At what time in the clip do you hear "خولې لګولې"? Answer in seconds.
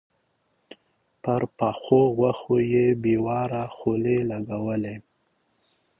3.75-4.95